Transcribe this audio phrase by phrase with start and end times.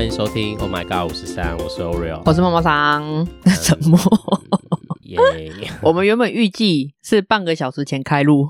[0.00, 0.58] 欢迎收听。
[0.60, 3.28] Oh my god，五十三，我是 Oreo，我是猫猫桑。
[3.62, 4.00] 沉默。
[5.02, 5.18] 耶！
[5.82, 8.48] 我们原本预计是半个小时前开录，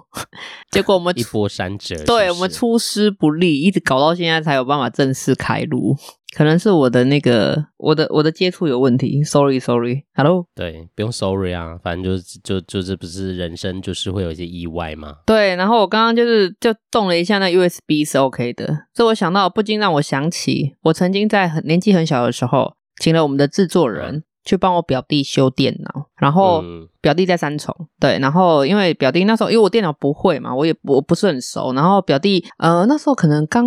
[0.71, 5.97] 结果我们一波三折是是，对，我们出师不利，一直搞到现在才有办法正式开录。
[6.37, 10.47] 可能是我的那个我的我的接触有问题，sorry sorry，hello。
[10.55, 15.17] 对，不用 sorry 啊，反正就就就这不是人生就是会有一些意外嘛。
[15.27, 24.23] 对，然后我刚刚就是就动了一下那 USB 是 OK 的，这我想到不禁让我想起我曾经在很年纪很小的时候，请了我们的制作人。
[24.43, 26.65] 嗯去帮我表弟修电脑，然后
[27.03, 33.67] 表弟在三重，对，然后因为表弟那时候因为我电脑不会嘛，我也我不是很熟，然后表弟呃那时候可能刚，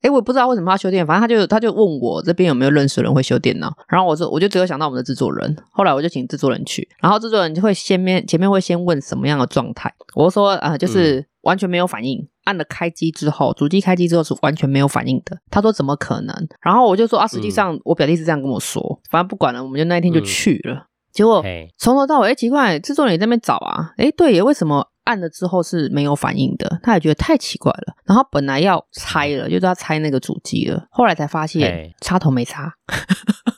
[0.00, 12.26] 诶我也不知道为什么要修电脑，反正他就他就问我这边有没有认识的人会修电脑，然后我说我就只有想到我们的制作人，后来我就请制作人去，然后制作人就会先面前面会先问什么样的状态，我说啊、呃、就是完全没有反应。
[12.44, 15.36] 按了开机之后，主机开机之后是完全没有反应的。
[15.50, 16.48] 他说怎么可能？
[16.60, 18.82] 然后我就说啊，实际上我表弟是这样跟我说。
[18.82, 20.74] 嗯、反正不管了，我们就那一天就去了。
[20.74, 21.44] 嗯、结果
[21.78, 23.92] 从头到尾，哎，奇怪，制作人也在那边找啊。
[23.96, 26.78] 哎，对耶，为什么按了之后是没有反应的？
[26.82, 27.94] 他也觉得太奇怪了。
[28.04, 32.72] 然后本来要拆了，就是要拆那个主机了，后来才发现插头没插。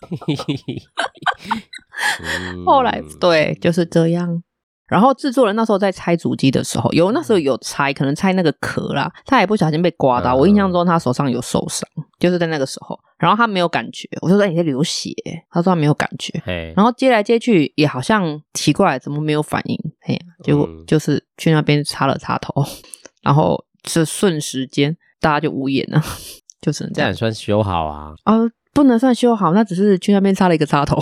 [2.65, 4.43] 后来对，就是这样。
[4.89, 10.35] 然后制作人那时候在拆主机的时候，有那时候有拆，可能拆那个壳啦，他也不小心被刮到。
[10.35, 12.99] 我印象中他手上有受伤，就是在那个时候。
[13.19, 15.11] 然后他没有感觉，我就说你在流血，
[15.51, 16.39] 他说他没有感觉。
[16.77, 19.79] 然后接来接去也好像奇怪，怎么没有反应？
[20.03, 22.53] 嘿，结果就是去那边插了插头，
[23.25, 26.03] 然后这瞬时间大家就无言了，
[26.61, 26.93] 就是这样。
[26.95, 28.13] 这样算修好啊？
[28.25, 28.37] 啊，
[28.75, 30.99] 不能算修好，那只是去那边插了一个插头。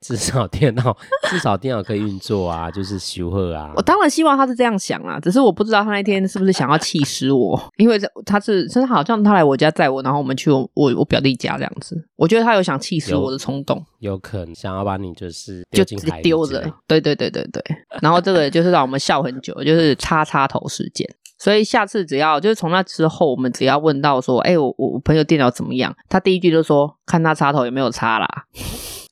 [0.00, 0.96] 至少电脑，
[1.28, 3.72] 至少电脑可以运作啊， 就是修好啊。
[3.76, 12.02] 我当然希望他是这样想啦，只是我不知道他那天是不是想要气死我， 因为他是，真的好像他来我家载我，然后我们去我我我表弟家这样子。
[12.16, 16.60] 我觉得他有想气死我的冲动有，有可能想要把你就是就直接丢着。
[16.86, 17.62] 对对对对对。
[18.00, 21.06] 然后这个就是让我们笑很久， 就是插插头事件。
[21.38, 25.94] 所以下次只要就是从那之后，我们只要问到说，哎、欸，我我朋友电脑怎么样？
[26.08, 28.28] 他第一句就说，看他插头有没有插啦。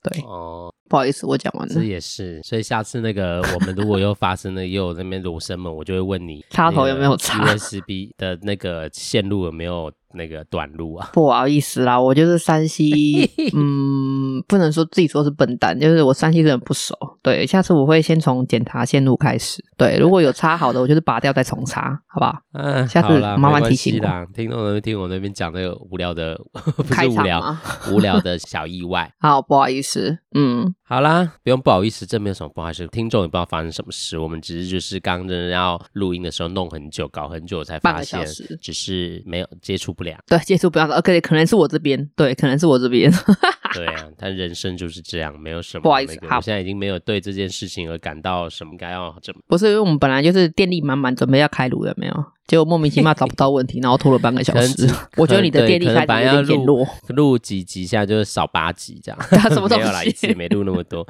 [0.02, 0.70] 对哦。
[0.88, 1.74] 不好意思，我讲完了。
[1.74, 11.10] 这也是，所以下次那个我们如果又发生了又有那边罗生门，我就会问你 插头有没有插，USB 的那个线路有没有那个短路啊？
[11.12, 16.94] 不好意思啦，我就是山西 嗯，不能说自己说是笨蛋，就是我山西人不熟。
[17.22, 19.62] 对，下次我会先从检查线路开始。
[19.76, 22.38] 对，如果有插好的，我就是拔掉再重插，好不好？
[22.54, 24.26] 嗯，下次麻烦提醒我。
[24.34, 27.56] 听众们听我那边讲那个无聊的， 不是无聊，
[27.92, 29.12] 无聊的小意外。
[29.20, 30.74] 好，不好意思，嗯。
[30.82, 32.86] 好啦，不用不好意思，这没有什么不好意思。
[32.88, 38.24] 听众也不知道发生什么事，我们只是就是刚真的要录音的时候弄很久，搞很久才发现，
[38.60, 40.18] 只是没有接触不良。
[40.26, 43.12] 对，接触不良的，OK，可能是我这边，对，可能是我这边。
[43.74, 45.88] 对啊，但人生就是这样，没有什么、那个。
[45.88, 49.40] 不好意思，好，我现在已经没有对这件事情而感到什么该要怎么。
[49.46, 52.24] 不是，因为我们本来就是电力满满，准备要开录了，没有？
[52.46, 54.88] 结果莫名其妙找不到问题，然后拖了半个小时。
[55.18, 56.86] 我觉得你的电力开始有点减弱。
[57.08, 59.20] 录几集下就是少八集这样。
[59.30, 61.06] 他什么都没有来一次，没录那么多。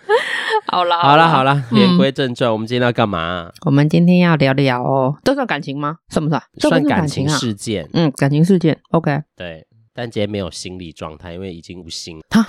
[0.67, 3.53] 好啦，好啦，好啦，言归正传，我们今天要干嘛？
[3.65, 5.99] 我们今天要聊聊哦，都算感情吗？
[6.09, 6.43] 算不算？
[6.59, 7.89] 算感情事件。
[7.93, 8.77] 嗯，感情事件。
[8.91, 9.21] OK。
[9.37, 9.65] 对，
[9.99, 12.41] 但今天没有心理状态，因为已经无心他。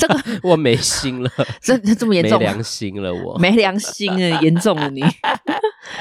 [0.00, 2.38] 这个 我没心了，这这么严重？
[2.38, 5.02] 没良心了，我 没良心啊，严重了你。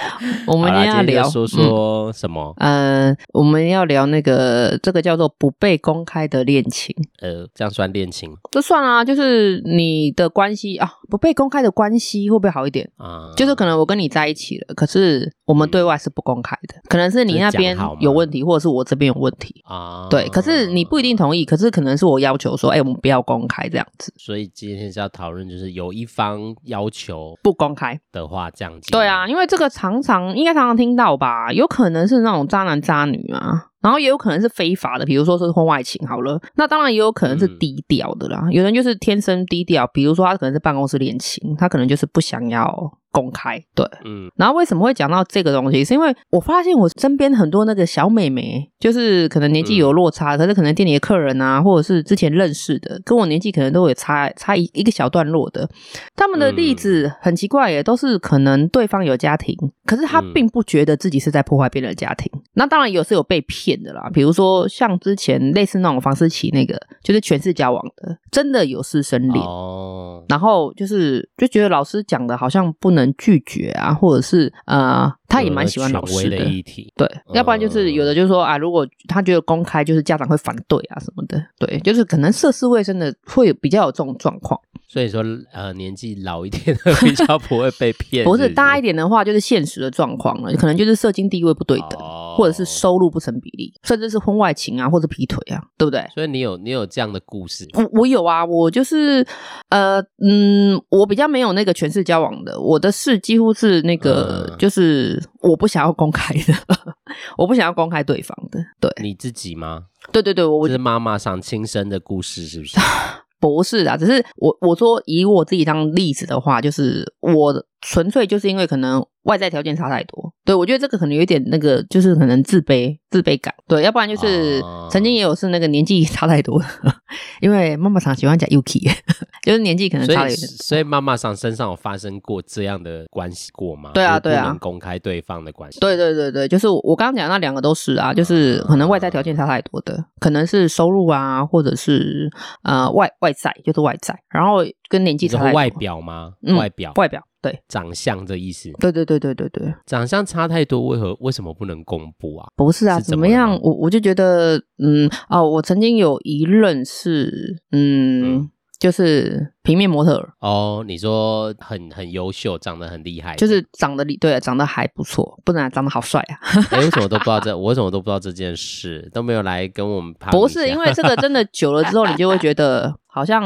[0.48, 2.54] 我们要聊说说什么？
[2.58, 6.96] 嗯、呃，我们要聊那个这个叫做不被公开的恋情。
[7.20, 8.36] 呃，这样算恋情？
[8.52, 13.32] 这算啊，就是你的关系啊，不被公开的关系会不会好一点啊？
[13.36, 20.08] 就是可能我跟你在一起了，可是我们对外是不公开的，嗯、可能是你那边有问题，或者是我这边有问题啊。
[20.10, 24.14] 对，可是你不一定同意，可是可能是我要求说，哎，我们不要公开这样子。
[24.18, 28.92] 所以今天是要讨论，就是有一方要求不公开的话，这样子。
[28.92, 33.66] 对啊，因为这个常常应该常常听到吧，有可能是那种渣男渣女啊。
[33.84, 38.42] 然后也有可能是非法的，比如说是婚外情好了，那当然也有可能是低调的啦。
[38.46, 42.98] 嗯、有人就是天生低调，比如说他可能是办公室恋情，他可能就是不想要。
[43.14, 45.86] 公开对，嗯，然后为什么会讲到这个东西？
[45.86, 55.70] 是因为我发现我身边很多那个小妹妹，就是可能年纪有落差，嗯、可是可能店里的客人啊，或者是之前认识的，跟我年纪可能都有差差一一个小段落的。
[56.16, 59.56] 他们的例子很奇怪耶，都是可能对方有家庭，
[59.86, 62.32] 可是他并不觉得自己是在破坏别人的家庭。
[62.54, 70.24] 嗯、那当然有是有被骗的啦，比如说像之前类似那种房思琪那个，就是全是交往的，真的有师生恋哦。
[70.28, 73.04] 然后就是就觉得老师讲的好像不能。
[73.16, 75.14] 拒绝啊，或者是呃。
[75.34, 76.38] 他也蛮喜欢老师的。
[76.38, 84.60] 的议题对，要不然就是有的就是说啊，如果他觉得公开就是家长会反对啊什么的，对，就是可能涉世未深的会比较有这种状况。
[84.88, 96.06] 所以说，呃，年纪老一点的比较不会被骗 不是，大一点的话，就是现实的状况了，可能就是社经地位不对等，哦、或者是收入不成比例，甚至是婚外情啊，或者劈腿啊，对不对？
[96.14, 97.68] 所以你有你有这样的故事？
[97.74, 99.26] 我我有啊，我就是
[99.70, 106.54] 呃嗯，我比较没有那个权势交往的，我的事几乎是那个，嗯、就是我不想要公开的，
[107.38, 109.86] 我不想要公开对方的，对，你自己吗？
[110.12, 112.78] 对对对，我就是妈妈上亲生的故事，是不是？
[113.40, 126.62] 不是啊，只是我我说以我自己当例子的话，就是我纯粹就是因为可能外在条件差太多，对，我觉得这个可能有一点那个，就是可能自卑自卑感，对，要不然就是曾经也有是那个年纪差太多，
[127.42, 128.92] 因为妈妈常喜欢讲 Yuki。
[129.44, 133.92] 就是年纪可能差一点，所以妈妈上身上有发生过这样的关系过吗？
[133.94, 135.82] 对啊，对啊，不能公开对方的关系。
[135.82, 142.32] 对对对对，就是我刚刚讲那两个都是啊，就是可能外在条件差太多的，嗯、可能是收入啊，或者是
[142.64, 145.58] 呃外外在，就是外在，然后跟年纪差太多。
[145.58, 146.32] 外表吗？
[146.42, 148.72] 嗯、外表，外表，对，长相的意思。
[148.80, 152.48] 对对对对对对，长相差太多，为何为什么不能公布啊？
[152.56, 153.60] 不是啊，是怎么，怎么样？
[153.62, 158.38] 我我就觉得，嗯哦，我曾经有一任是，嗯。
[158.38, 158.50] 嗯
[158.84, 166.36] 就是平面模特儿哦，你说很很优秀，长得很厉害，就是长得对，长得还不错，不然长得好帅啊！
[166.70, 170.14] 哎、欸，我怎么都不知道这，我怎么都不知道这件事，都没有来跟我们。
[170.32, 173.42] 不是因为这个，真的久了之后，你就会觉得 好像，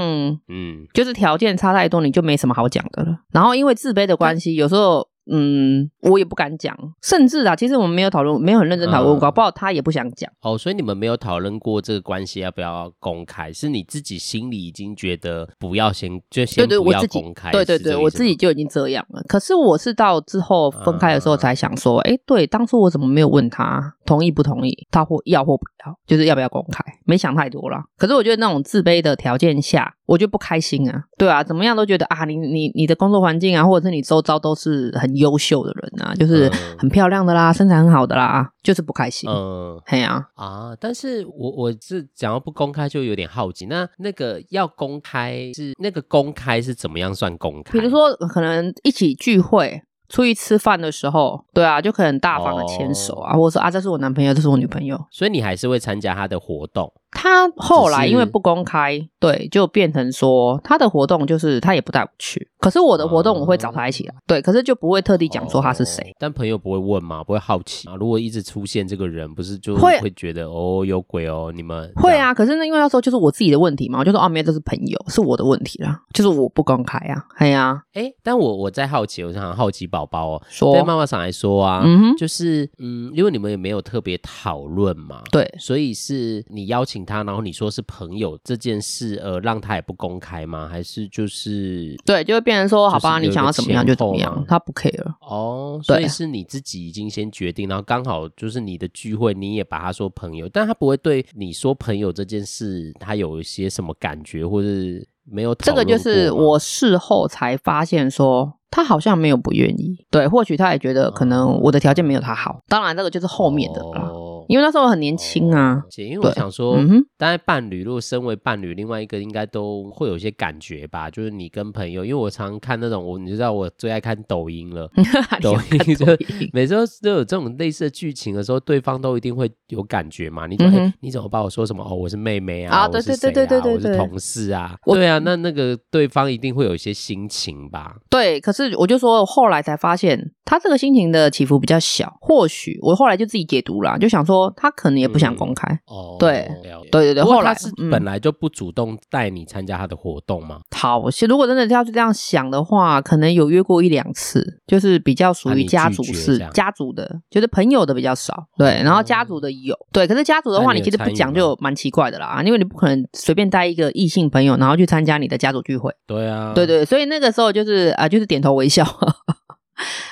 [0.47, 3.19] 嗯，就是条件差太多，你就没什么好讲的了。
[3.31, 5.07] 然后因为自卑的关系，有时候。
[5.29, 10.31] 嗯，我也不敢讲，甚至啊，其实我们没有讨论，没有很认真讨论过，搞不好他也不想讲。
[10.41, 17.51] 哦，所以你们没有讨论过这个关系要不要公开，是你自己心里已经觉得不要先，就先不要公开。
[17.51, 19.21] 对对对，我自己就已经这样了。
[19.27, 27.83] 可是我是到之后分开的时候才想说，哎、嗯，对，当初我怎么没有问他同意不同意，他或要或不要，就是要不要公开，没想太多了。
[27.95, 29.93] 可是我觉得那种自卑的条件下。
[30.07, 36.49] 我就不开心啊，对啊，怎么样都觉得啊，你你你的工作环境啊，或者是你周遭都是很优秀的人啊，就是
[36.79, 39.29] 很漂亮的啦，身材很好的啦，就是不开心。
[39.29, 47.73] 嗯，嘿呀啊，但是我我是讲到不公开就有点好奇，那那个要公开是那个公开是怎么样算公开？
[47.73, 49.81] 比如说可能一起聚会。
[50.09, 56.91] 出去吃饭的时候，对啊，就可能大方的牵手啊，哦、或者说啊，这是我男朋友，这是我女朋友，所以你还是会参加他的活动。
[57.11, 66.03] 他后来因为不公开，对，就变成说他的活动就是他也不带我去，可是我的活动我会找他一起来，嗯、对，可是就不会特地讲说他是谁。
[66.11, 67.23] 哦、但朋友不会问吗？
[67.23, 67.95] 不会好奇吗？
[67.95, 71.51] 如果一直出现这个人，不是就会会觉得会哦有鬼哦？
[71.55, 72.33] 你们会啊？
[72.33, 87.83] 可是那因为那时候就是我自己的问题嘛，我就说哦，没有，这是朋友，是我的问题啦，就是我不公开啊，哎呀、啊，哎，但我我在好奇，我想好奇宝宝哦，说对妈妈上来说啊，嗯哼，就是嗯，因为你们也没有特别讨论嘛，对，所以是你邀请他，然后你说是。
[87.87, 90.67] 朋友这件事，呃，让他也不公开吗？
[90.67, 95.79] 还是就是对，就会变成说，好吧，你想要怎么样就怎么样，他不 care 哦。
[95.81, 105.55] 所以是你自己已经先决定，然后刚好就是你的聚会，你也把他说朋友，但他不会对你说朋友这件事，他有一些什么感觉，或是没有？
[105.55, 110.05] 这个就是我事后才发现说，他好像没有不愿意。
[110.11, 112.59] 对，或许他也觉得可能我的条件没有他好。
[112.67, 114.09] 当然，这个就是后面的了。
[114.09, 116.77] 哦因为那时候我很年轻啊，姐，因为我想说，
[117.17, 121.09] 当然伴侣，如果身为伴侣，另外一个应该都会有一些感觉吧。
[121.09, 124.89] 就是你跟朋友，因为我常看那种，我你知道我最爱看抖音了，
[125.41, 126.05] 抖音就
[126.53, 130.47] 每周都有这种类似的剧情的时候，对方都一定会有感觉嘛。
[130.47, 131.83] 你说，哎，你怎么把我说什么？
[131.83, 137.95] 哦，我是妹妹啊，啊，对对对对对对，我是同事啊，对啊，那那个对方一定会有一些心情吧？
[138.09, 142.17] 对，可是我就说后来才发现，他这个心情的起伏比较小。
[142.21, 144.36] 或许我后来就自己解读了，就想说。
[144.55, 146.49] 他可能也不想公开，嗯、哦，对，
[146.91, 147.23] 对对对。
[147.23, 150.59] 后来是本来就不主动带你参加他的活动吗？
[150.75, 158.45] 好，其实如果真的要是这样想的话，可能有约过一两次，就是比较属于家族式，家族的，就是朋友的比较少。
[158.57, 165.91] 对，然后家族的有，对，可是家族的话，你其实不讲就蛮奇怪的啦，因为你不可能随便带一个异性朋友，然后去参加你的家族聚会。
[166.05, 168.85] 对啊，对对，所以那个时候就是啊，就是点头微笑。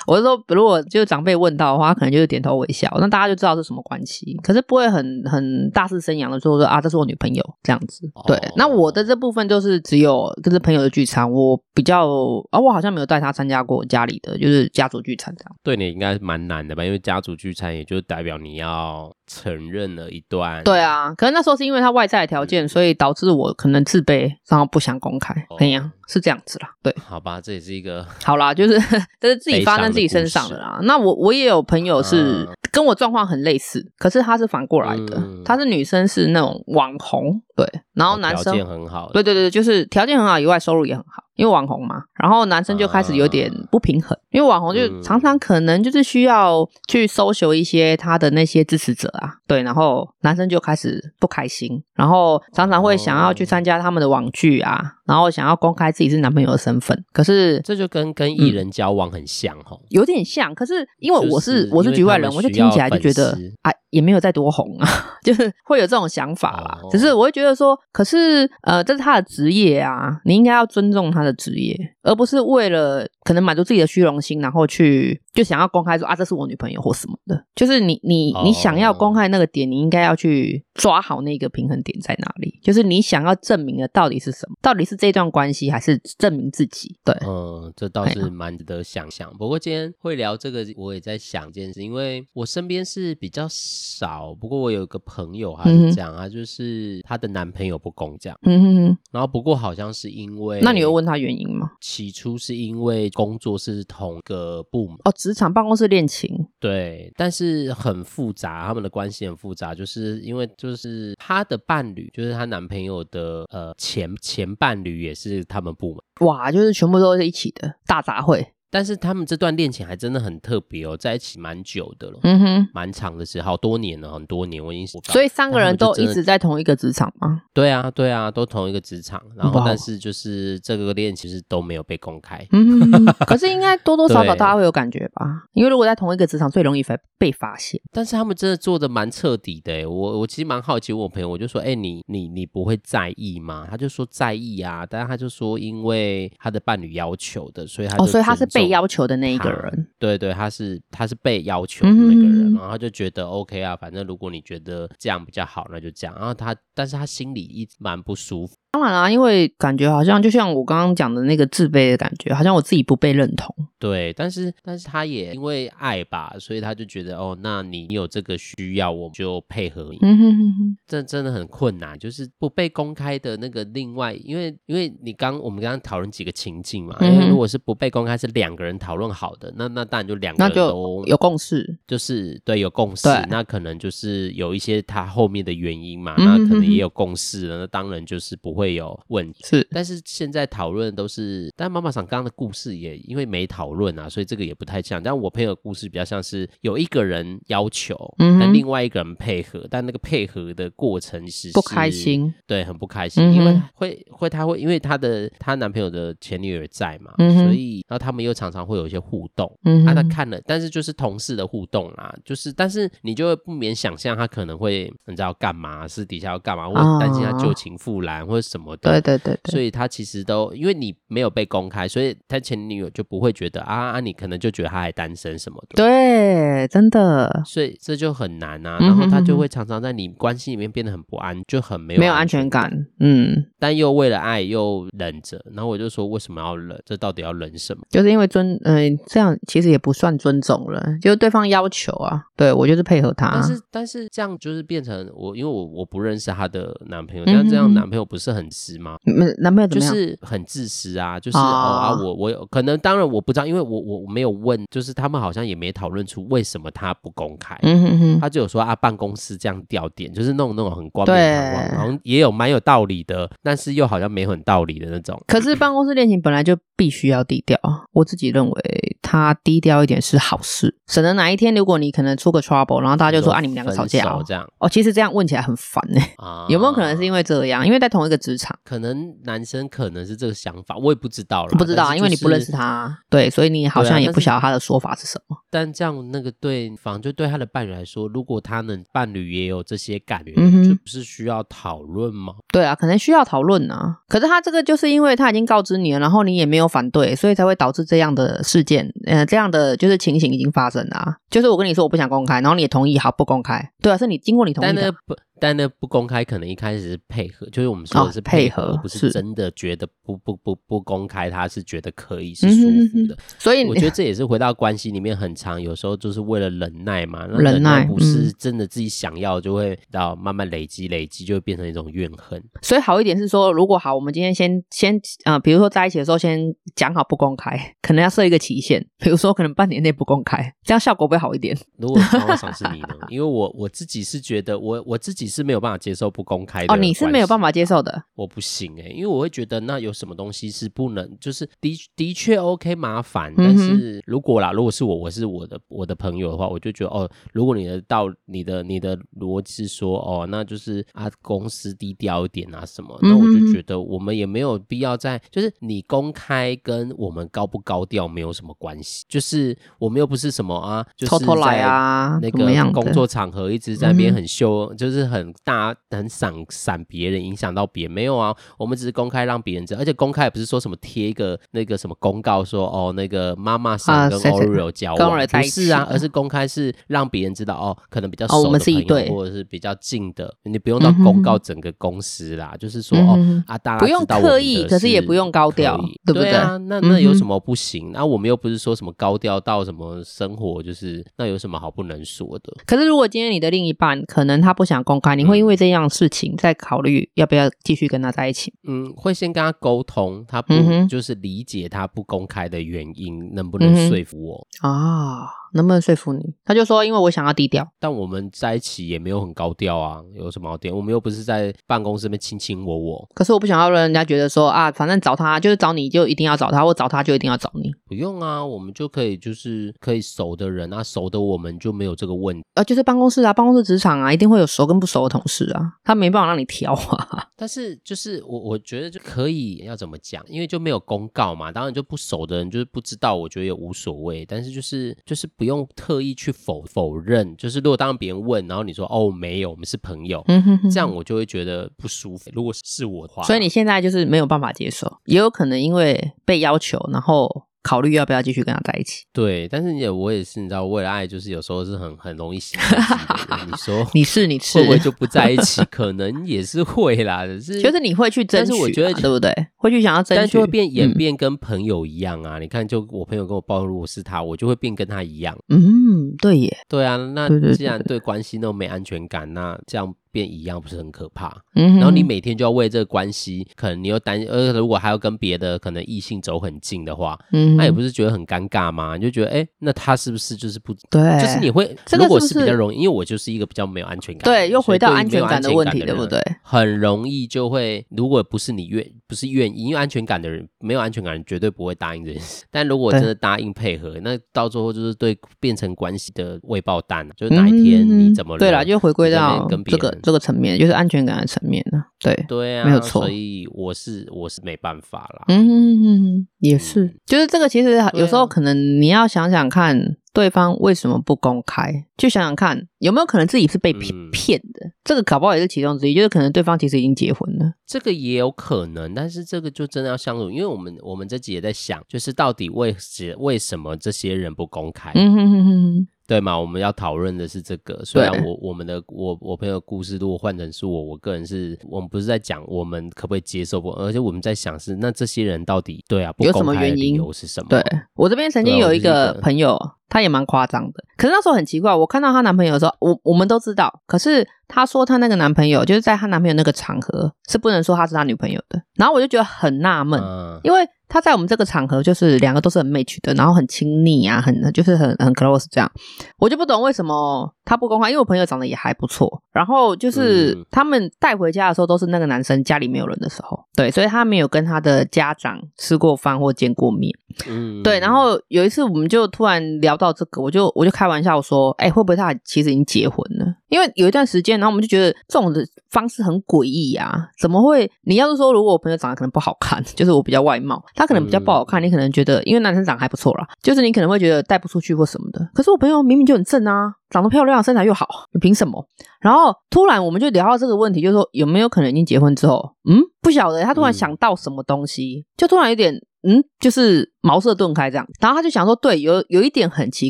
[0.07, 4.37] 我是说，如果就是长辈问到的话，他可能就是点头微笑，那大家就知道是什么关系。
[4.43, 8.09] 可是不会很很大肆宣扬的说说啊，这是我女朋友这样子。
[8.27, 12.07] 对，哦、那我的这部分就是只有就是朋友的聚餐，我比较
[12.51, 15.55] 啊，我好像没有带他参加过家里的就是家族聚餐这样。
[15.63, 16.83] 对你应该是蛮难的吧？
[16.83, 20.63] 因为家族聚餐也就代表你要承认了一段。
[20.63, 25.33] 对啊，可能那时候是因为他外在的条件，嗯、所以导致我可能自卑，然后不想公开。
[25.57, 26.69] 哎呀、哦，是这样子啦。
[26.83, 28.79] 对，好吧，这也是一个好啦，就是
[29.19, 29.94] 这是自己发生。
[29.95, 30.79] 自己身上的啦。
[30.83, 41.23] 那我我也有朋友是跟我状况很类似，嗯、可是他是反过来的，他、嗯、是女生是那种网红，对，然后男生条件很好，对对对，就是条件很好以外，收入也很好。
[41.35, 63.73] 因为网红嘛，然后男生就开始有点不平衡，因为网红就常常可能就是需要去 social 一些他的那些支持者啊，对，然后男生就开始不开心，然后常常会想要去参加他们的网剧啊，然后想要公开自己是男朋友的身份，可是这就跟跟艺人交往很像哦，有点像，可是因为我是我是局外人，我就听起来就觉得哎。
[63.91, 64.87] 也没有再多红啊，
[65.23, 66.77] 就是会有这种想法啦。
[66.91, 77.43] 只是我会觉得说，可是呃，这是他的职业啊，你应该要尊重他的职业，而不是为了可能满足自己的虚荣心，然后去就想要公开说啊，这是我女朋友或什么的。
[77.55, 82.59] 就是你你你想要公开那个点，你应该要去抓好那个平衡点在哪里。
[82.61, 84.55] 就是你想要证明的到底是什么？
[84.61, 86.95] 到底是这段关系，还是证明自己？
[87.03, 89.33] 对，嗯，这倒是蛮值得想象。
[89.37, 93.47] 不过今天会聊这个，我也在想一件事，因为我身边是比较。
[93.49, 101.71] 少，不过我有一个朋友还是这样啊，就是她的男朋友不公这样，嗯哼，然后不过好像是因为，那你会问他原因吗？
[101.95, 118.45] 起初是因为工作是同个部门哦，职场办公室恋情，对，但是很复杂，他们的关系很复杂，就是因为就是她的伴侣，就是她男朋友的呃前前伴侣也是他们部门，哇，就是全部都是一起的大杂烩。
[118.69, 127.43] 但是他们这段恋情还真的很特别哦，在一起蛮久的了，嗯哼，蛮长的时候，好多年了，很多年，我已经所以三个人都一直在同一个职场吗？
[127.53, 135.43] 对啊，对啊，都同一个职场，然后但是就是这个恋其实都没有被公开，嗯，可是应该多多少少大家会有感觉吧？
[135.53, 137.79] 因为如果在同一个职场，最容易被被发现。
[137.91, 143.67] 但是他们真的做的蛮彻底的，我我其实蛮好奇，我朋友我就说，哎，你你你不会在意吗？
[143.69, 149.51] 他就说在意啊，但是他就说因为他的伴侣要求的，所以他哦，所以他是被要求的那一个。
[149.51, 156.15] 人对对，他是他是被要求的那个人，嗯、然后他就觉得 OK 啊，反正如果你觉得这样比较好，那就这样。
[156.15, 158.55] 然后他，但是他心里一直蛮不舒服。
[158.75, 163.55] 当然啦，因为感觉好像就像我刚刚讲的那个自卑的感觉，好像我自己不被认同。
[163.79, 169.99] 对，但是但是他也因为爱吧，所以他就觉得哦，那你有这个需要，我就配合你。
[170.01, 189.43] 嗯哼哼哼，这真的很困难，就是不被公开的那个另外，因为因为你刚我们刚刚讨论几个情境嘛，嗯、因为如果是不被公开，是两个人讨论好的，那那当然就两个人都有共识，就是对有共识，那可能就是有一些他后面的原因嘛，那可能也有共识了，那当然就是不会有问题。
[189.43, 195.01] 是，但是现在讨论都是，但妈妈桑刚刚的故事也因为没讨论啊，所以这个也不太像。
[195.01, 219.51] 但我朋友的故事比较像是有一个人要求，嗯、哼但另外一个人配合，但那个配合的过程是不开心，对，很不开心，嗯、因为会会他会因为他的他男朋友的前女友在嘛，嗯、所以然后他们又常常会有一些互动，嗯哼，啊，他看了，但是就是同事的互动啦，就是但是你就会不免想象他可能会你知道干嘛，私底下要干嘛，或者担心他旧情复燃或者什么的，对对对对。
[219.51, 225.75] 所以他其实都因为你没有被公开，所以他前女友就不会觉得啊啊，你可能就觉得他还单身什么的。
[225.75, 227.43] 对，真的。
[227.45, 232.71] 所以这就很难啊，然后他就会常常在你关系里面变得很不安，就很没有没有安全感。
[232.99, 235.43] 嗯，但又为了爱又忍着。
[235.53, 236.81] 然后我就说，为什么要忍？
[236.85, 237.83] 这到底要忍什么？
[237.89, 243.31] 就是因为尊，嗯、呃，这样其实也不算尊重了，就是对方要求啊，对我就是配合他。
[243.33, 248.97] 但是但是这样就是变成我，因为我我不认识他的男朋友，但这样男朋友不是很直吗？
[249.39, 265.21] 男朋友就是很自私啊，就是哦，哦啊，我我有可能当然我不知道，因为我我我没有问，就是他们好像也没讨论出为什么他不公开，嗯哼哼，他就有说啊，办公室这样吊点，就是那种那种很冠冕堂皇，然后也有蛮有道理的，但是又好像没很道理的那种。
[265.27, 267.59] 可是办公室恋情本来就必须要低调，
[267.93, 276.01] 我自己认为他低调一点是好事，省得哪一天如果你可能出个 trouble，然后大家就说啊，你们两个吵架哦这样哦，其实这样问起来很烦呢。
[276.17, 277.65] 啊，有没有可能是因为这样？
[277.65, 279.69] 因为在同一个职场，可能男生。
[279.75, 281.51] 可能是这个想法，我也不知道了。
[281.57, 285.35] 不知道啊，就是、因为你不认识他，对，所以你好像也不晓得他的说法是什么。
[285.49, 292.35] 但这样那个对方就对他的伴侣来说，如果他能伴侣也有这些感觉，嗯、不是需要讨论吗？
[292.53, 293.97] 对啊，可能需要讨论啊。
[294.07, 298.89] 可是他这个就是因为他已经告知你了，然后你也没有反对，所以才会导致这样的事件。
[299.05, 301.17] 呃，这样的就是情形已经发生了啊。
[301.29, 303.71] 就是我跟你说我不想公开，然后你也同意，好不公开。
[303.81, 304.73] 对啊，是你经过你同意的。
[304.73, 304.97] 但那个
[305.39, 312.69] 但那不公开可能一开始是配合，就是我们说的是配合，哦、配合不是真的觉得不不不不公开，他是觉得可以是舒服的。
[312.69, 317.27] 嗯、哼哼所以我觉得这也是回到关系里面很长，有时候就是为了忍耐嘛。
[317.29, 322.41] 那 忍耐不是真的自己想要，就会到慢慢累积累积，就会变成一种怨恨。
[322.61, 326.39] 所以好一点是说，如果好，我们今天先先啊、呃，比如说在一起的时候先
[326.75, 331.57] 讲好不公开， 可能要设一个期限，比如说可能半年内不公开，这样效果会好一点。
[331.77, 332.87] 如果双方赏识你呢？
[333.09, 363.75] 因为我我自己是觉得我我自己是没有办法接受不公开的哦，你是没有办法接受的，我不行哎、欸，因为我会觉得那有什么东西是不能，就是的的确 OK 麻烦，但是如果啦，如果是我，我是我的我的朋友的话，我就觉得哦，如果你的道你的你的逻辑是说哦，那就是啊公司低调一点啊什么，那我就觉得我们也没有必要在，就是你公开跟我们高不高调没有什么关系，就是我们又不是什么啊，就是偷偷来啊那个工作场合一直？
[363.75, 386.57] 在那边很秀，就是很大很闪闪别人，影响到别人没有啊，我们只是公开让别人知道，而且公开也不是说什么贴一个那个什么公告说哦那个妈妈桑跟 Oreo 交往，不是啊，而是公开是让别人知道哦，可能比较熟的朋友或者是比较近的，你不用到公告整个公司啦，就是说哦啊大家不用刻意，可是也不用高调，对不对啊？
[386.57, 387.91] 那那有什么不行？
[387.91, 392.53] 那我们又不是说什么高调到什么生活，就是那有什么好不能说的？
[392.65, 398.53] 可是如果今天你的另一半可能他不想公开，你会因为这样事情再考虑要不要继续跟他在一起？
[398.63, 400.53] 嗯，会先跟他沟通，他不
[400.87, 405.27] 就是理解他不公开的原因，能不能说服我啊？
[405.55, 406.21] 能不能说服你？
[406.43, 407.67] 他就说，因为我想要低调。
[407.79, 410.75] 但我们在一起也没有很高调啊，有什么好点？
[410.75, 413.09] 我们又不是在办公室里面卿卿我我。
[413.13, 417.71] 可是我不想要让人家觉得说啊，反正找他就是找你就一定要找他，或找他就一定要找你。
[417.87, 422.43] 不用啊，我们就可以就是可以熟的人啊，熟的我们就没有这个问题。
[422.53, 427.27] 啊，就是办公室啊，办公室职场啊，一定会有熟跟不熟的同事啊，他没办法让你挑啊。
[427.37, 430.23] 但是就是我我觉得就可以要怎么讲？
[430.27, 434.25] 因为就没有公告嘛，当然就不熟的人就是不知道，我觉得也无所谓。
[434.25, 442.29] 但是就是就是不用特意去否否认，就是如果当别人问，然后你说哦没有，我们是朋友，嗯哼哼，这样我就会觉得不舒服。
[442.33, 447.45] 如果是我的话，所以你现在就是没有办法接受，也有可能因为被要求，然后。
[447.65, 449.05] 考虑要不要继续跟他在一起？
[449.11, 452.55] 对，但是也我也是，你知道，为了爱，就是有时候是很很容易喜
[453.49, 455.63] 你说你是你是会不会就不在一起？
[455.71, 459.33] 可能也是会啦，是就 是你会去争取，但是我觉得对不对？
[459.55, 462.37] 会去想要争取，但就会变演变跟朋友一样啊！
[462.37, 465.35] 嗯、你看，就我朋友跟我抱怨，如果是他，我就会变跟他一样。
[465.49, 466.97] 嗯，对耶，对啊。
[467.15, 469.91] 那既然对关系那么没安全感，那这样。
[470.15, 471.29] 变一样不是很可怕？
[471.55, 478.95] 嗯，然后你每天就要为这个关系，可能你又担，呃，如果还要跟别的可能异性走很近的话，嗯哼，那也不是觉得很尴尬吗？
[478.95, 481.19] 你就觉得，哎，那他是不是就是不对？
[481.19, 486.21] 就是你会，如果是比较容易，因为我就是一个比较没有安全感，对，又回到安全感的问题，对不对？
[486.41, 492.45] 很容易就会，如果不是你愿，不是愿意，因为安全感的人，没有安全感人绝对不会答应这件事。
[492.49, 500.85] 但如果真的答应配合，那到最后就是对变成关系的未爆弹，就是哪一天你怎么对了，就回归到这个这个层面，就是安。
[500.85, 501.83] 安全感的层面呢？
[502.05, 503.01] 对对啊，没有错。
[503.01, 505.25] 所以我是我是没办法啦。
[505.27, 507.49] 嗯哼哼，也是，嗯、就是这个。
[507.49, 511.85] 其实有时候可能你要想想看，对方为什么不公开？
[511.97, 514.67] 去想想看，有没有可能自己是被骗骗的？
[514.67, 515.95] 嗯、这个搞不好也是其中之一。
[515.95, 518.93] 就是可能对方其实已经结婚了，这个也有可能。
[518.93, 524.91] 但是这个就真的要相处，因为我们我们这集也在想，就是到底为什为什么这些人不公开？
[524.93, 525.87] 嗯哼哼哼。
[526.07, 526.37] 对嘛？
[526.37, 527.83] 我们要讨论的是这个。
[527.83, 537.49] 虽然我我们的我我朋友的故事，如果换成是我，我个人是我们不是在讲我们可不可以接受不，而且我们在想是那这些人到底对啊，不公开的理由是什么？
[537.49, 537.63] 对，
[537.95, 540.83] 我这边曾经有一个朋友，他也蛮夸张的。
[540.97, 550.59] 可是那时候很奇怪，我看到她男朋友的时候，我我们都知道，可是她说她那个男朋友就是在她男朋友那个场合是不能说她是她女朋友的，然后我就觉得很纳闷，嗯、因为。
[550.87, 555.71] 他在我们这个场合就是两个都是很 match 的，然后很亲昵啊，很就是很很 close 这样，
[556.17, 566.91] 我就不懂为什么他不公开，因为我朋友长得也还不错，然后就是他们带回家的时候都是那个男生家里没有人的时候，对，所以他没有跟他的家长吃过饭或见过面，
[567.27, 573.25] 嗯，对，然后有一次我们就突然聊到这个，我就我就开玩笑说，哎，会不会他其实已经结婚了？
[573.55, 577.71] 因为有一段时间，然后我们就觉得这种的方式很诡异啊，怎么会？
[577.83, 585.25] 你要是说如果我朋友长得可能不好看， 就是我比较外貌，他可能比较不好看，你可能觉得因为男生长得还不错啦，就是你可能会觉得带不出去或什么的。
[585.33, 588.67] 可是我朋友明明就很正啊，长得漂亮，身材又好，你凭什么？
[588.99, 595.81] 然后突然我们就聊到这个问题，就是说有没有可能已经结婚之后，嗯，不晓得他突然想到什么东西，就突然有点。
[596.07, 599.89] 嗯，就是茅塞顿开这样，然后他就想说，对，有有一点很奇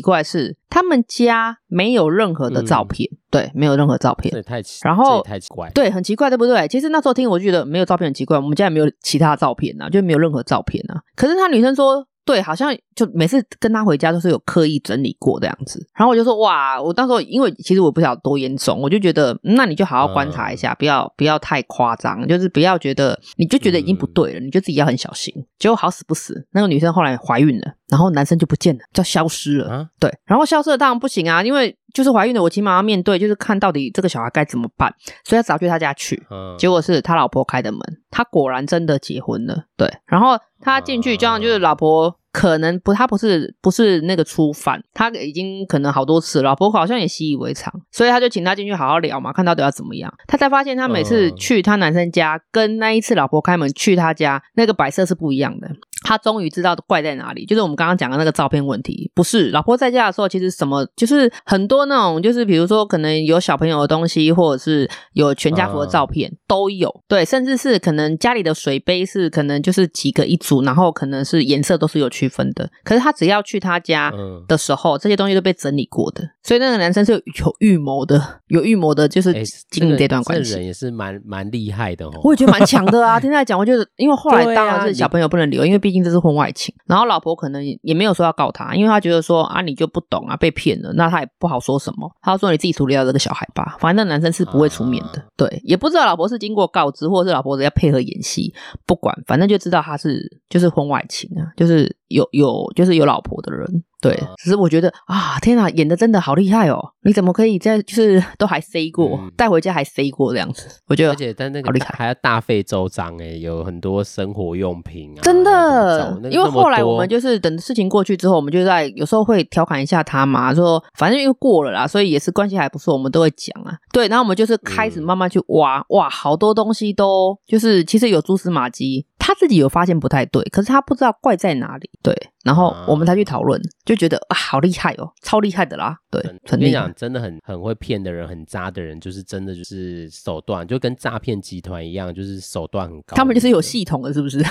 [0.00, 6.66] 怪是，他们家没有任何的照片，嗯、对，没有任何照片，这也太奇，然后太奇怪，对，很奇怪，对不对？
[6.68, 11.02] 其实那时候听我就觉得没有照片很奇怪，我们家也没有其他照片啊，就没有任何照片啊。
[11.14, 12.06] 可是他女生说。
[12.26, 25.32] 对，好像就每次跟他回家都是有刻意整理过这样子，然后我就说哇，我当时候因为其实我不晓得多严重，我就觉得那你就好好观察一下，嗯、不要不要太夸张，就是不要觉得你就觉得已经不对了，嗯、你就自己要很小心。
[25.56, 29.70] 结果好死不死，那个女生后来怀孕了，然后男生就不见了，就消失了。
[29.70, 36.22] 啊、对，然后消失了当然不行啊，因为就是怀孕了，我起码要面对，就是看到底这个小孩该怎么办，所以他只好去他家去。
[36.30, 37.80] 嗯、结果是他老婆开的门，
[38.10, 39.64] 他果然真的结婚了。
[39.78, 42.14] 对，然后他进去，这样就是老婆。
[42.32, 50.12] 可能不，他不是不是那个初犯，他已经可能好多次，老婆好像也习以为常，所以他就请他进去好好聊嘛，看到底要怎么样。
[50.28, 55.66] 他才发现，他每次去他男生家，跟那一次老婆开门去他家那个摆设是不一样的。
[56.06, 59.10] 他终于知道怪在哪里，就是我们刚刚讲的那个照片问题。
[59.12, 66.34] 不是老婆在家的时候，其实什么就是很多那种，就是比如说可能有小朋友的东西，或者是有全家福的照片、uh.
[66.46, 67.02] 都有。
[67.08, 72.70] 对，甚至是可能家里的水杯是可能就是几个一组，然后可能是颜色都是有区分的。
[72.84, 74.12] 可是他只要去他家
[74.46, 74.98] 的时候，uh.
[75.02, 76.22] 这些东西都被整理过的。
[76.44, 79.34] 所以那个男生是有预谋的，有预谋的，就是
[79.68, 80.44] 经营这段关系。
[80.44, 83.18] 欸这个、人也是蛮蛮厉害的哦，我也觉得蛮强的啊。
[83.20, 85.95] 听他讲，我觉得因为后来当然是小朋友不能留，因为毕竟。
[86.04, 92.10] 这是婚外情，然后老婆可能也没有说要告他，因为他觉得说啊，你就不懂啊，被骗了，那他也不好说什么。
[92.20, 95.20] 他说你自己处理掉这个小孩吧，反正那男生是不会出面的。
[95.20, 98.52] 啊、对，也不知道老婆是经过告知，或者是老婆要配合演戏，
[98.84, 103.84] 不管，反正就知道他是就是婚外情啊，就是有有就是有老婆的人。
[103.98, 106.78] 对，只是我觉得啊，天哪，演的真的好厉害哦！
[107.02, 110.68] 你怎么可以在就是都还塞过带、嗯、回家还塞过这样子？
[110.86, 116.20] 我觉得，而且但那个还要大费周章哎，有很多生活用品啊，真的。
[116.30, 123.74] 因为后来我们就是等事情过去之后，我们就在有时候会调侃一下他嘛，说反正因为过了啦，所以也是关系还不错，我们都会讲啊。
[123.92, 129.06] 对，然后我们就是开始慢慢去挖，嗯、哇，好多东西都就是其实有蛛丝马迹。
[129.26, 131.90] 他自己有发现不太对，可是他不知道怪在哪里。
[132.00, 135.96] 对，然后我们才去讨论，就觉得啊，好厉害哦，超厉害的啦。
[136.08, 143.16] 对，我跟你讲，真的很很会骗的人，很渣的人，就是真的就是手段，就跟诈骗集团一样，就是手段很高。
[143.16, 144.40] 他们就是有系统的，是不是？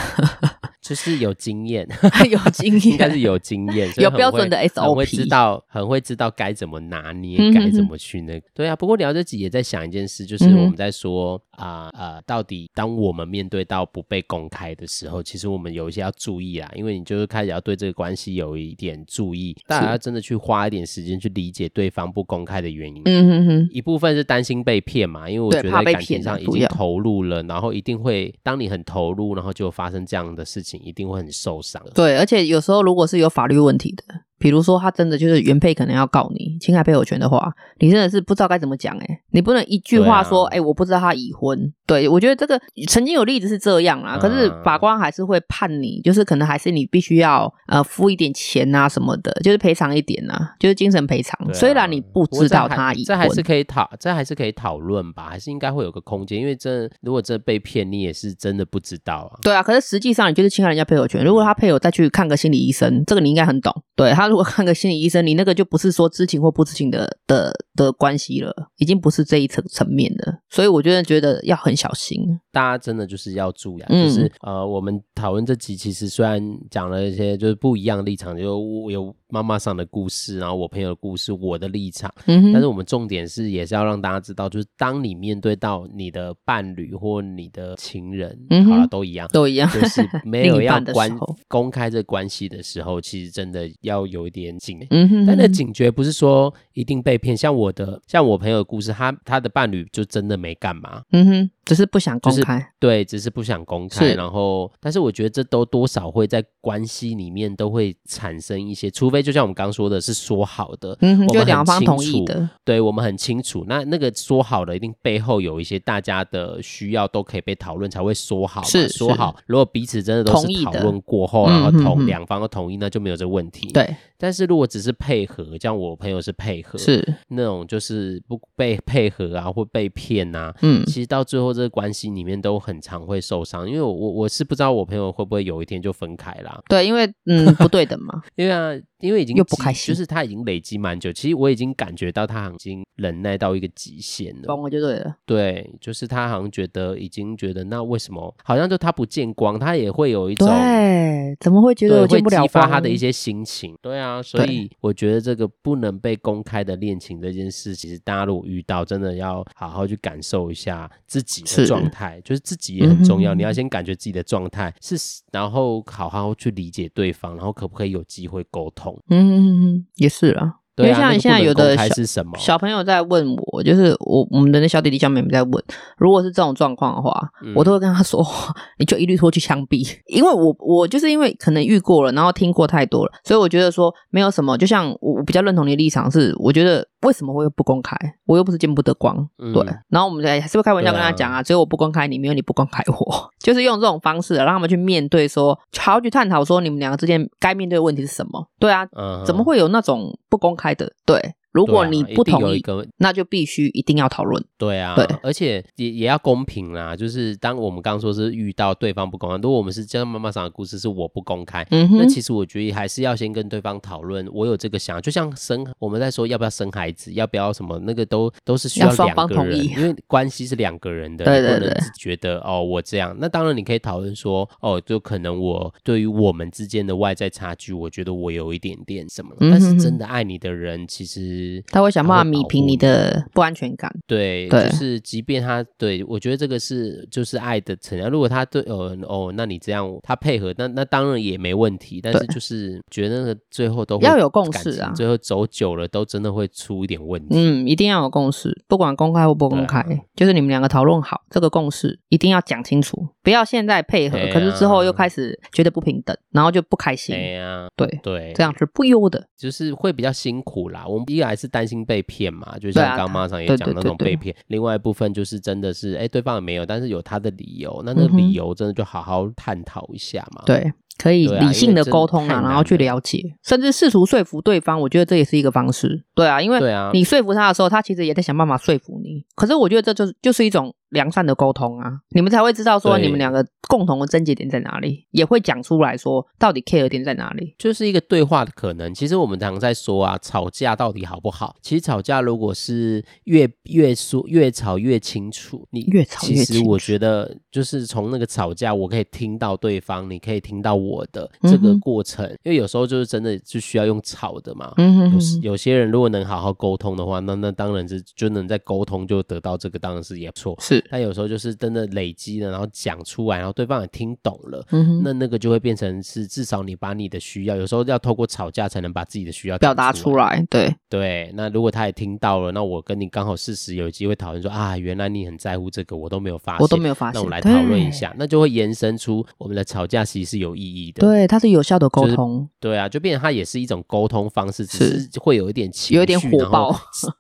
[0.82, 1.88] 就是有经验，
[2.30, 8.46] 有经验，应该是有经验，有标准的 SOP，很会知道，很会知道该怎么拿捏，该、嗯、怎么去那个。
[8.54, 23.02] 对啊，不过聊这集也在想一件事，就是我们在说哼呃呃，到底当我们面对到不被公开的时候，其实我们有一些要注意啦，因为你就是开始要对这个关系有一点注意，大家要真的去花一点时间去理解对方不公开的原因。
[23.06, 30.82] 嗯哼哼，一部分是担心被骗嘛，因为我觉得在感情上已经投入了，然后一定会当你很投入，然后就发生这样的事情。
[30.86, 31.82] 一定会很受伤。
[31.96, 34.04] 对，而且有时候如果是有法律问题的。
[34.38, 41.74] 比如说，他真的就是原配可能要告你侵害配偶权的话，你真的是不知道该怎么讲哎、欸，你不能一句话说哎、啊欸，我不知道他已婚。
[41.86, 51.40] 对，我觉得这个曾经有例子是这样啦，可是法官还是会判你，就是可能还是你必须要呃付一点钱啊什么的，就是赔偿一点啊，就是精神赔偿。
[51.48, 59.40] 啊、虽然你不知道他已婚，这还是可以讨，这还是可以讨论吧，还是应该会有个空间，因为这如果这被骗，你也是真的不知道啊。
[59.42, 63.74] 对啊，可是实际上你就是侵害人家配偶权，如果他配偶再去看个心理医生，这个你应该很懂。
[63.96, 64.26] 对他。
[64.26, 70.40] 如果看个心理医生，你那个就不是说知情或不知情的的的关系了，已经不是这一层层面了。
[70.50, 73.88] 所以我觉得觉得要很小心，大家真的就是要注意啊。
[73.90, 76.42] 嗯、就是呃，我们讨论这集其实虽然
[76.72, 82.10] 讲了一些就是不一样的立场，就有妈妈上的故事，然后我朋友的故事，我的立场。
[82.28, 82.54] 嗯。
[82.54, 91.14] 但是我们重点是也是要让大家知道，就是当你面对到你的伴侣或你的情人，嗯、好了，都一样，都一样，就是 没有要关
[91.50, 94.80] 公开这关系的时候，其实真的要有一点警。
[94.92, 101.04] 嗯哼，但那警觉不是说一定被骗，像我的，像我朋友的故事，他他的伴侣就真的没干嘛。
[101.12, 101.52] 嗯哼。
[101.66, 102.45] 只是不想公开，
[102.80, 104.14] 对，只是不想公开。
[104.14, 113.66] 然后，但是我觉得这都多少会在关系里面都会产生一些，除非就像我们刚刚说的是说好的，嗯哼，我们就两方同意的，对，我们很清楚。
[113.68, 119.36] 那那个说好的，一定背后有一些大家的需要都可以被讨论才会说好，是说好。
[119.48, 123.72] 如果彼此真的都是讨论过后，然后同两方都同意，那就没有这问题。
[123.72, 123.96] 对。
[124.18, 131.56] 但是如果只是配合，像我朋友是配合，是那种就是不被配合啊，或被骗啊，嗯，其实到最后。
[131.56, 136.62] 这个关系里面都很常会受伤，因为我我我是不知道我朋友会不会有一天就分开啦。
[136.68, 138.22] 对，因为嗯不对等嘛。
[138.36, 144.44] 因为啊，因为已经又不开心，就是他已经累积蛮久，其实我已经感觉到他已经忍耐到一个极限了。
[144.48, 145.16] 崩了就对了。
[145.26, 152.42] 对，就是他好像觉得已经觉得那为什么好像就他不见光，他也会有一种对，怎么会觉得我见不了光？
[152.44, 153.76] 会激发他的一些心情。
[153.82, 163.36] 对啊，所以我觉得这个不能被公开的恋情这件事，其实大家如果遇到，真的要好好去感受一下自己的状态，就是自己也很重要。
[163.36, 164.96] 嗯、你要先感觉自己的状态是，
[165.32, 168.95] 然后好好去理解对方，然后可不可以有机会沟通？
[169.10, 170.88] 嗯也是啊是啊。
[170.88, 175.64] 因为像现在有的小小朋友在问我，就是我我们的那小弟弟小妹妹在问，
[175.98, 177.12] 如果是这种状况的话，
[177.44, 178.26] 嗯、我都会跟他说，
[178.80, 184.58] 你就一律拖去枪毙，因为我我就是因为可能遇过了，然后听过太多了，所以我觉得说没有什么。
[184.58, 187.96] 就像我我比较认同你的立场是，我觉得为什么会不公开？
[188.26, 189.66] 我又不是见不得光，嗯、对。
[189.90, 198.48] 然后我们还是会开玩笑跟他讲啊，只有我不公开你，没有你不公开我， 就是用这种方式让他们去面对说，说好好去探讨说你们两个之间该面对的问题是什么？
[198.60, 200.12] 对啊，嗯、怎么会有那种？
[200.36, 201.36] 不公开的，对。
[201.56, 204.44] 如果你不同意，啊、那就必须一定要讨论。
[204.58, 206.94] 对啊，对，而且也也要公平啦。
[206.94, 214.28] 就是当我们刚刚说是遇到对方不公开，如果我们是像妈妈桑的故事是我不公开，嗯哼，那其实我觉得还是要先跟对方讨论。
[214.34, 223.16] 我有这个想，就像生我们在说要不要生孩子，要不要什么那个都都是需要两个人，因为关系是两个人的， 对对对，不能只觉得哦我这样。
[223.18, 232.24] 那当然你可以讨论说哦，就可能我对于我们之间的外在差距，我觉得我有一点点什么，但是真的爱你的人，其实他会想办法。
[232.26, 238.10] 弥平你的不安全感，对，对就是即便他对我觉得这个是就是爱的成长。
[238.10, 242.02] 如果他对哦哦，那你这样他配合，那那当然也没问题。
[242.02, 247.36] 但是就是觉得那个最后都会要有共识啊，最后走久了都真的会出一点问题。
[247.38, 257.16] 嗯，一定要有共识，不管公开或不公开，啊、就是你们两个讨论好这个共识，一定要讲清楚，不要现在配合，啊、可是之后又开始觉得不平等，然后就不开心。
[257.16, 260.86] 对啊，对对，这样是不优的，就是会比较辛苦啦。
[260.88, 262.32] 我们一来是担心被骗。
[262.36, 264.36] 嘛，就像刚刚妈上也讲那种被骗。
[264.48, 270.44] 另外一部分就是真的是，哎，对方也没有，但是有他的理由，那那个理由真的就好好探讨一下嘛。
[270.46, 270.72] 对。
[270.98, 274.80] 可以理性的沟通啊，然后去了解，甚至试图说服对方。
[274.80, 276.02] 我觉得这也是一个方式。
[276.16, 276.60] 对啊，因为
[276.94, 279.26] 你说服他的时候，他其实也在想办法说服你。
[279.36, 288.94] 可是我觉得这就是就是一种良善的沟通啊，你们才会知道说你们两个共同的症结点在哪里，也会讲出来说到底 care 点在哪里，就是一个对话的可能。
[288.94, 291.56] 其实我们常在说啊，吵架到底好不好？
[291.62, 296.54] 其实吵架如果是越越说越吵越清楚，你越吵越清楚。
[296.54, 300.76] 其实我觉得就是从那个吵架，我可以听到对方，你可以听到。
[300.76, 304.74] 我的这个过程，嗯、因为有时候就是真的就需要用吵的嘛。
[304.76, 310.54] 嗯哼哼有有些人如果能好好沟通的话，那那当然是就能在沟通就得到这个，当然是也不错。
[310.60, 320.46] 是，但有时候就是真的累积了，然后讲出来，然后对方也听懂了，嗯、哼那那个就会变成是至少你把你的需要，有时候要透过吵架才能把自己的需要表达出来。
[320.50, 331.02] 对对，那如果他也听到了，那我跟你刚好事实有机会讨论说啊，原来你很在乎这个，我都没有发现，我都没有发现，那我来讨论一下，那就会延伸出我们的吵架其实是有意义的。
[331.02, 336.76] 对，它是有效的沟通，对啊，就变成它也是一种沟通方式，只是会有一点情绪，有一点火爆，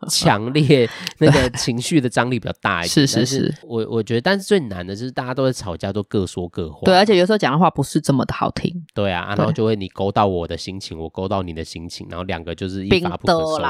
[0.09, 0.89] 强烈
[1.19, 2.89] 那个情绪的张力比较大一点。
[2.89, 6.81] 是是是，我我觉得，但是最难的就是大家都在吵架，都各说各话。
[6.85, 8.71] 对，而且有时候讲的话不是这么的好听。
[8.93, 13.63] 对啊，然后就会你勾到我的心情，我勾到你的心情，然后两个就是一发不可收拾。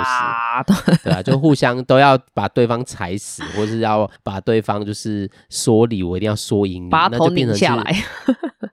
[1.04, 7.96] 对啊，就互相都要把对方踩死，或是要把对方就是说理，我一定要说赢你，把头拧下来。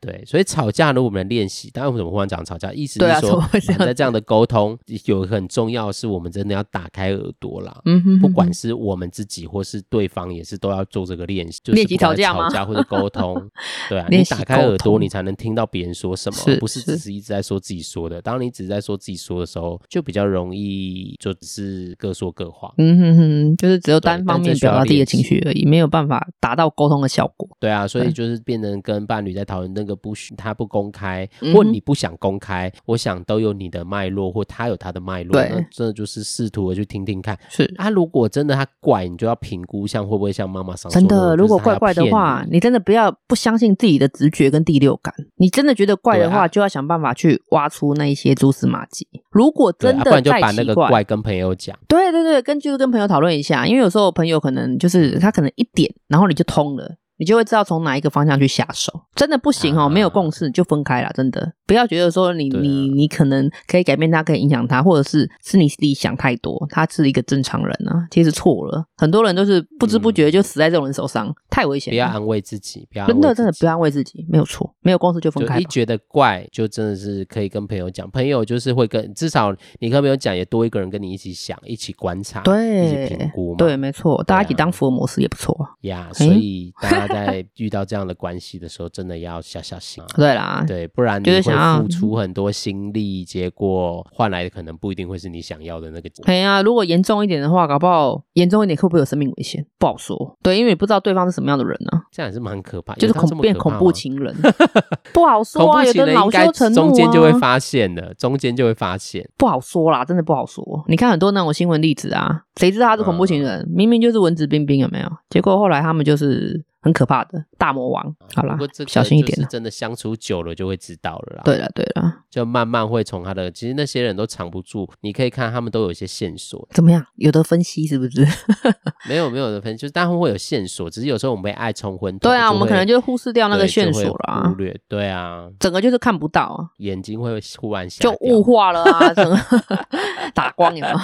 [0.03, 2.73] 对，所以吵架如果我们练习，当然为什么忽然讲吵架？
[2.73, 3.41] 意思是说，
[3.79, 7.81] 在这样的沟通有很重要是，我们真的要打开耳朵啦。
[7.85, 12.49] 嗯哼，不管是我们自己或是对方，也是都要做这个练习，练习吵架吗？
[12.49, 13.49] 吵架或者沟 通，
[13.89, 18.21] 对啊，你打开耳朵，你才能听到别人说什么，不是只是一直在说自己说的。
[18.21, 22.75] 当你只是在说自己说的时候，就比较容易就只是各说各话。
[22.79, 27.49] 嗯哼哼，就是只有单方面表达自己的情绪而已，没有办法达到沟通的效果。
[27.61, 29.92] 对啊，所以就是变成跟伴侣在讨论那个。
[29.95, 37.39] 不许他不公开，或你不想公开，嗯、我想都有你的脉络，或他有他的脉络，对那这就是试图的去听听看。
[37.49, 49.07] 是啊，如果真的他怪，你就要评估，像会不会像妈妈桑说真的，如果怪怪的话，你真的不要不相信自己的直觉跟第六感，你真的觉得怪的话，啊、就要想办法去挖出那一些蛛丝马迹。
[49.31, 51.79] 如果真的、啊、不然就把那个怪跟朋友讲。
[51.89, 56.97] 对对对，跟就是跟朋友讨论一下，因为有时候朋友可能就是他可能一点，然后你就通了。
[57.23, 61.53] 你就会知道从哪一个方向去下手，真的不行哦，啊、没有共识就分开了，真的。
[61.73, 68.85] 不要觉得说你、啊、你你可能可以改变他，可以影响他，或者是是你自己想太多，他是一个正常人啊，其实错了。
[68.99, 71.91] 很多人都是不知不觉就死在这种人手上，嗯、太危险。
[71.91, 75.59] 不要安慰自己，不要真的真的不要安慰自己，没有错，没有公司就分开。
[75.59, 83.57] 一觉得怪，就真的是可以跟朋友讲，朋友就是会跟至少你跟朋友讲，也多一个人跟你一起想，一起观察，对，一起评估嘛。
[83.57, 85.73] 对，没错，大家一起当福尔摩斯也不错啊。
[85.83, 90.03] 呀、yeah, 所以大家在遇到这样的关系的时候，真的要小小心。
[90.15, 91.41] 对啦，对，不然你会
[91.81, 96.27] 付出很多心力，结果换来的可能不一定会是你想要的那个结果。
[96.27, 99.65] 对啊，如果严重一点的话，搞不好严重一点会不会有生命危险？
[99.79, 100.37] 不好说。
[100.43, 102.03] 对，因为你不知道对方是什么样的人呢、啊。
[102.13, 104.37] 这样也是蛮可怕，就是恐变恐怖情人，
[105.13, 105.83] 不好说啊。
[105.85, 110.85] 有的恼羞成怒啊，中间就会发现的，中间就会发现，不好说啦，真的不好说。
[110.89, 113.61] 你看很多那种新闻例子啊，谁知道他是恐怖情人？
[113.61, 115.11] 嗯、明明就是文质彬彬，有没有？
[115.31, 116.63] 结果后来他们就是。
[116.85, 119.47] 很可怕的大魔王，好啦，小心一点。
[119.49, 121.43] 真的相处久了就会知道了啦。
[121.45, 126.67] 对了对了，就慢慢会从他的，其实那些人都藏不住，你可以看他们都有一些线索。
[126.73, 127.05] 怎么样？
[127.17, 128.27] 有的分析是不是？
[129.07, 132.31] 没有没有的分析，就是他们会有线索，只是有时候我们被爱冲昏头。
[132.31, 134.75] 对啊，我们可能就忽视掉那个线索了，啊忽略。
[134.89, 139.39] 对啊，整个就是看不到啊，眼睛会忽然就雾化了啊， 整个
[140.33, 140.97] 打光有没有？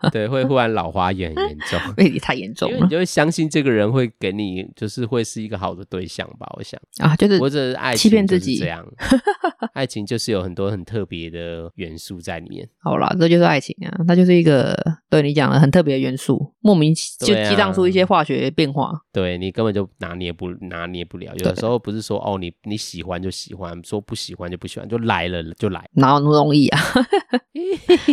[0.12, 6.46] 对，会忽然老花眼很严重， 魅力太严重了，因为你就会相信这个人会给你，就是会是一个好的对象吧？
[6.56, 8.86] 我想啊，就是或者爱欺骗自己这样，
[9.74, 12.68] 爱情就是有很多很特别的元素在里面。
[12.80, 14.76] 好啦，这就是爱情啊，它就是一个
[15.10, 21.32] 对你讲了很特别的元素，莫名就激荡出一些化学变化，对，啊、对你根本就拿捏不拿捏不了。
[21.36, 26.80] 有的时候不是说哦，你你喜欢就喜欢，说不喜欢就不喜欢，就来了就来，哪有那么容易啊？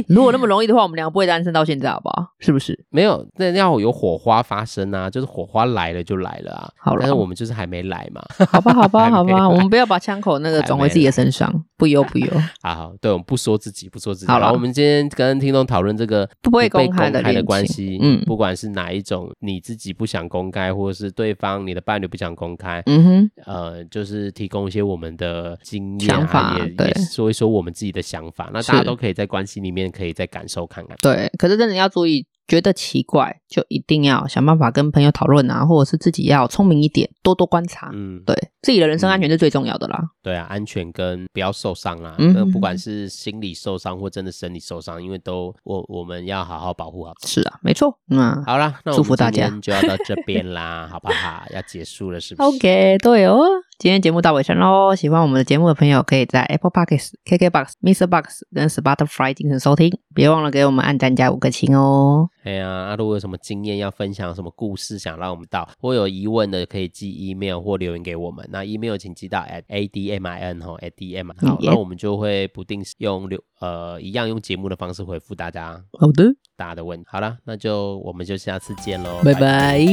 [0.07, 2.27] 如果那么容易的话，我们两个不会单身到现在，好不好？
[2.39, 2.77] 是不是？
[2.89, 6.71] 没有，那要有火花发生啊，就是火花来了就来了啊。
[6.77, 8.23] 好了，但是我们就是还没来嘛。
[8.47, 12.27] 好吧，好吧， 好吧，我们不要把枪口那个转回自己的身上，不忧不忧。
[12.61, 14.31] 好好，对，我们不说自己，不说自己。
[14.31, 28.49] 好了，我们今天跟听众讨论这个不被公开的关系，嗯，不管是哪一种，你自己不想公开，或者是对方你的伴侣不想公开，嗯哼，呃，就是提供一些我们的经验想法，也也说一说我们自己的想法。
[28.53, 30.95] 那大家都可以在关系里面可以再感受看看。
[31.01, 32.25] 对，可是真的要注意。
[32.47, 37.89] 觉得奇怪，就一定要想办法跟朋友讨论啊，或者是自己要聪明一点，多多观察。
[37.91, 39.97] 嗯，对，自己的人身安全是最重要的啦。
[39.99, 42.13] 嗯、对啊，安全跟不要受伤啦。
[42.19, 47.13] 嗯，不管是心理受伤或真的生理受伤，因为都我我们要好好保护好。
[47.25, 47.97] 是啊，没错。
[48.11, 51.45] 嗯，好啦，那我们今天就要到这边啦，好不好？
[51.51, 53.43] 要结束了，是不是？OK，对哦。
[53.77, 58.07] 今天节目到尾声喽，喜欢我们的节目的朋友，可以在 Apple Podcasts、KKBox、Mr.
[58.07, 62.29] Box 跟 Spotify 进行收听，别忘了给我们按赞加五颗星哦。
[62.45, 68.47] 哎呀，啊，如果有什么经验要分享，什么故事想让我们到，或有疑问的，可以寄 email 或留言给我们。
[68.49, 75.83] 那 email 请寄到 at admin 哈，admin 好，那我们就会不定时用留呃一样用节目的方式回复大家。
[75.99, 76.23] 好的，
[76.55, 77.05] 大家的问题。
[77.11, 79.85] 好了，那就我们就下次见喽，拜拜。